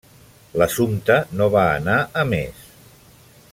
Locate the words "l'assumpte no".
0.59-1.49